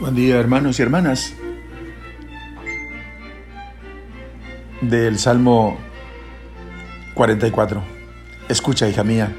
[0.00, 1.32] Buen día hermanos y hermanas.
[4.80, 5.76] Del Salmo
[7.14, 7.82] 44.
[8.48, 9.34] Escucha, hija mía,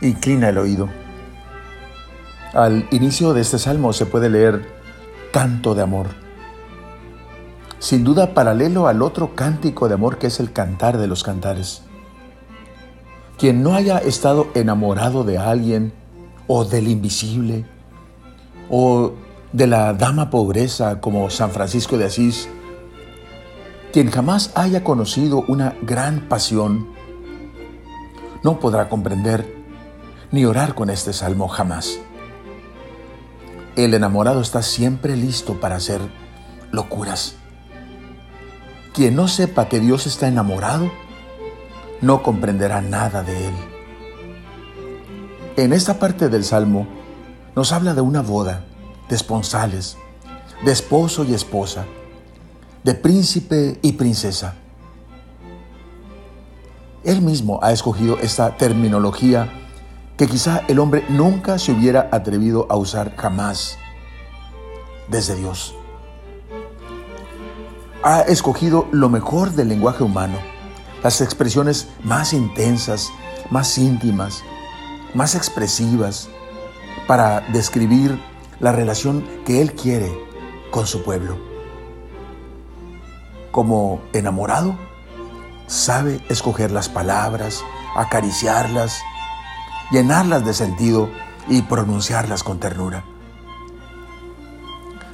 [0.00, 0.88] inclina el oído.
[2.54, 4.72] Al inicio de este salmo se puede leer
[5.34, 6.06] canto de amor.
[7.78, 11.82] Sin duda paralelo al otro cántico de amor que es el cantar de los cantares.
[13.36, 15.92] Quien no haya estado enamorado de alguien
[16.46, 17.66] o del invisible
[18.70, 19.12] o
[19.52, 22.48] de la dama pobreza como San Francisco de Asís,
[23.92, 26.88] quien jamás haya conocido una gran pasión,
[28.44, 29.56] no podrá comprender
[30.30, 31.98] ni orar con este salmo jamás.
[33.76, 36.00] El enamorado está siempre listo para hacer
[36.70, 37.34] locuras.
[38.94, 40.90] Quien no sepa que Dios está enamorado,
[42.00, 43.54] no comprenderá nada de él.
[45.56, 46.86] En esta parte del salmo
[47.56, 48.64] nos habla de una boda
[49.14, 49.96] esponsales,
[50.64, 51.84] de esposo y esposa,
[52.84, 54.54] de príncipe y princesa.
[57.04, 59.50] Él mismo ha escogido esta terminología
[60.16, 63.78] que quizá el hombre nunca se hubiera atrevido a usar jamás
[65.08, 65.74] desde Dios.
[68.02, 70.38] Ha escogido lo mejor del lenguaje humano,
[71.02, 73.10] las expresiones más intensas,
[73.50, 74.42] más íntimas,
[75.14, 76.28] más expresivas,
[77.06, 78.18] para describir
[78.60, 80.12] la relación que Él quiere
[80.70, 81.36] con su pueblo.
[83.50, 84.76] Como enamorado,
[85.66, 87.64] sabe escoger las palabras,
[87.96, 89.00] acariciarlas,
[89.90, 91.08] llenarlas de sentido
[91.48, 93.04] y pronunciarlas con ternura.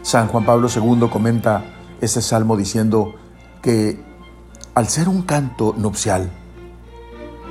[0.03, 1.65] San Juan Pablo II comenta
[2.01, 3.15] este salmo diciendo
[3.63, 4.05] que
[4.75, 6.31] al ser un canto nupcial,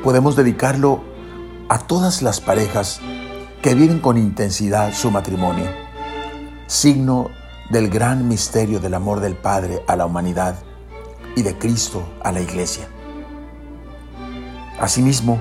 [0.03, 1.01] podemos dedicarlo
[1.67, 3.01] a todas las parejas
[3.63, 5.84] que viven con intensidad su matrimonio
[6.67, 7.29] signo
[7.69, 10.55] del gran misterio del amor del Padre a la humanidad
[11.35, 12.87] y de Cristo a la iglesia.
[14.79, 15.39] Asimismo,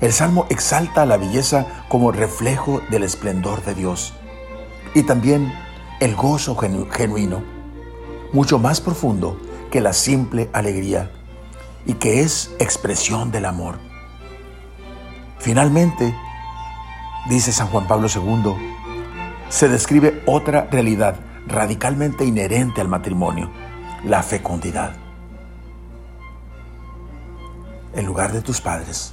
[0.00, 4.14] el Salmo exalta la belleza como reflejo del esplendor de Dios
[4.94, 5.52] y también
[6.00, 7.42] el gozo genuino,
[8.32, 9.38] mucho más profundo
[9.70, 11.10] que la simple alegría
[11.86, 13.78] y que es expresión del amor.
[15.38, 16.14] Finalmente,
[17.28, 18.69] dice San Juan Pablo II,
[19.50, 21.16] se describe otra realidad
[21.46, 23.50] radicalmente inherente al matrimonio,
[24.04, 24.94] la fecundidad.
[27.92, 29.12] En lugar de tus padres,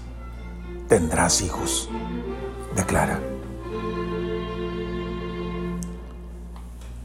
[0.88, 1.90] tendrás hijos,
[2.76, 3.20] declara.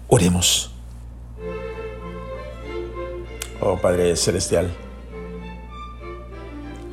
[0.09, 0.75] Oremos.
[3.63, 4.71] Oh Padre Celestial,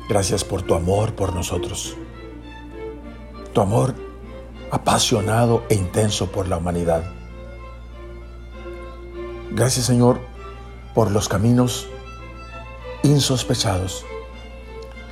[0.08, 1.96] gracias por tu amor por nosotros.
[3.52, 4.09] Tu amor
[4.70, 7.04] apasionado e intenso por la humanidad.
[9.50, 10.20] Gracias Señor
[10.94, 11.88] por los caminos
[13.02, 14.04] insospechados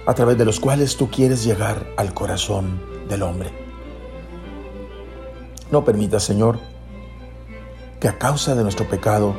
[0.06, 3.50] a través de los cuales tú quieres llegar al corazón del hombre.
[5.70, 6.58] No permita, Señor,
[8.00, 9.34] que a causa de nuestro pecado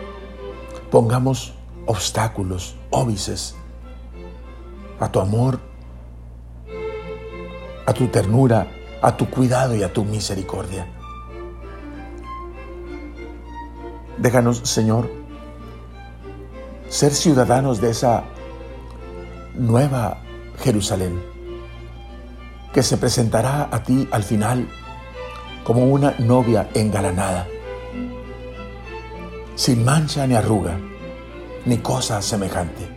[0.92, 1.54] pongamos
[1.86, 3.56] obstáculos, óbices
[5.00, 5.60] a tu amor,
[7.86, 8.68] a tu ternura,
[9.02, 10.88] a tu cuidado y a tu misericordia.
[14.18, 15.10] Déjanos, Señor,
[16.90, 18.24] ser ciudadanos de esa
[19.56, 20.22] nueva
[20.58, 21.22] Jerusalén,
[22.74, 24.68] que se presentará a ti al final
[25.64, 27.48] como una novia engalanada,
[29.56, 30.78] sin mancha ni arruga,
[31.66, 32.88] ni cosa semejante,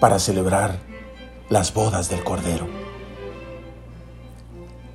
[0.00, 0.78] para celebrar
[1.48, 2.89] las bodas del Cordero.